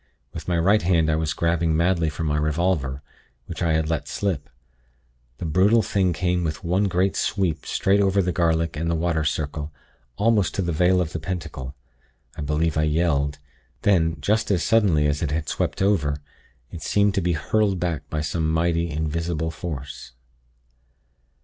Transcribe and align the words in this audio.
With 0.33 0.47
my 0.47 0.57
right 0.57 0.81
hand 0.81 1.11
I 1.11 1.15
was 1.15 1.31
grabbing 1.31 1.77
madly 1.77 2.09
for 2.09 2.23
my 2.23 2.35
revolver, 2.37 3.03
which 3.45 3.61
I 3.61 3.73
had 3.73 3.87
let 3.87 4.07
slip. 4.07 4.49
The 5.37 5.45
brutal 5.45 5.83
thing 5.83 6.11
came 6.11 6.43
with 6.43 6.63
one 6.63 6.85
great 6.85 7.15
sweep 7.15 7.67
straight 7.67 7.99
over 8.01 8.19
the 8.19 8.31
garlic 8.31 8.75
and 8.75 8.89
the 8.89 8.95
'water 8.95 9.23
circle,' 9.23 9.71
almost 10.17 10.55
to 10.55 10.63
the 10.63 10.71
vale 10.71 11.01
of 11.01 11.13
the 11.13 11.19
pentacle. 11.19 11.75
I 12.35 12.41
believe 12.41 12.77
I 12.77 12.81
yelled. 12.81 13.37
Then, 13.83 14.19
just 14.19 14.49
as 14.49 14.63
suddenly 14.63 15.05
as 15.05 15.21
it 15.21 15.29
had 15.29 15.47
swept 15.47 15.83
over, 15.83 16.17
it 16.71 16.81
seemed 16.81 17.13
to 17.13 17.21
be 17.21 17.33
hurled 17.33 17.79
back 17.79 18.09
by 18.09 18.21
some 18.21 18.51
mighty, 18.51 18.89
invisible 18.89 19.51
force. 19.51 20.13